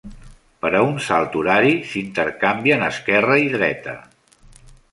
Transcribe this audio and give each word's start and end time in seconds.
Per 0.61 0.69
a 0.77 0.79
un 0.85 0.95
salt 1.07 1.35
horari, 1.41 1.75
s'intercanvien 1.91 2.87
esquerra 2.89 3.39
i 3.45 3.55
dreta. 3.59 3.95